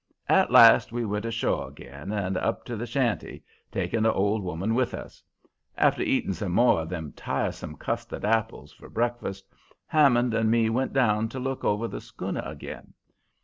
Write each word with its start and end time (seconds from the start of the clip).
At 0.29 0.49
last 0.49 0.91
we 0.91 1.05
went 1.05 1.25
ashore 1.25 1.67
agin 1.67 2.11
and 2.11 2.35
up 2.35 2.65
to 2.65 2.75
the 2.75 2.87
shanty, 2.87 3.43
taking 3.71 4.01
the 4.01 4.11
old 4.11 4.41
woman 4.43 4.73
with 4.73 4.95
us. 4.95 5.21
After 5.77 6.01
eating 6.01 6.33
some 6.33 6.53
more 6.53 6.81
of 6.81 6.89
them 6.89 7.13
tiresome 7.15 7.75
custard 7.77 8.25
apples 8.25 8.73
for 8.73 8.89
breakfast, 8.89 9.45
Hammond 9.85 10.33
and 10.33 10.49
me 10.49 10.71
went 10.71 10.91
down 10.93 11.29
to 11.29 11.39
look 11.39 11.63
over 11.63 11.87
the 11.87 12.01
schooner 12.01 12.41
agin. 12.43 12.95